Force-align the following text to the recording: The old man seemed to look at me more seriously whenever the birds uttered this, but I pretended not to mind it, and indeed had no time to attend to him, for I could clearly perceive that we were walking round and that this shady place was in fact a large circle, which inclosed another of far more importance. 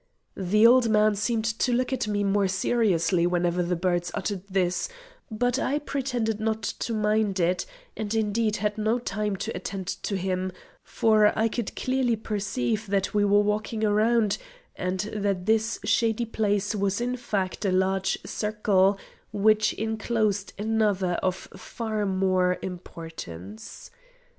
The 0.35 0.65
old 0.65 0.89
man 0.89 1.13
seemed 1.13 1.45
to 1.59 1.71
look 1.73 1.93
at 1.93 2.07
me 2.07 2.23
more 2.23 2.47
seriously 2.47 3.27
whenever 3.27 3.61
the 3.61 3.75
birds 3.75 4.09
uttered 4.15 4.41
this, 4.49 4.89
but 5.29 5.59
I 5.59 5.77
pretended 5.77 6.39
not 6.39 6.63
to 6.63 6.93
mind 6.95 7.39
it, 7.39 7.67
and 7.95 8.11
indeed 8.15 8.55
had 8.55 8.79
no 8.79 8.97
time 8.97 9.35
to 9.35 9.55
attend 9.55 9.85
to 9.85 10.17
him, 10.17 10.53
for 10.83 11.37
I 11.37 11.47
could 11.47 11.75
clearly 11.75 12.15
perceive 12.15 12.87
that 12.87 13.13
we 13.13 13.23
were 13.23 13.41
walking 13.41 13.81
round 13.81 14.39
and 14.75 15.01
that 15.01 15.45
this 15.45 15.79
shady 15.85 16.25
place 16.25 16.73
was 16.73 16.99
in 16.99 17.15
fact 17.15 17.63
a 17.63 17.71
large 17.71 18.17
circle, 18.25 18.97
which 19.31 19.71
inclosed 19.73 20.51
another 20.57 21.13
of 21.21 21.35
far 21.55 22.07
more 22.07 22.57
importance. 22.63 23.91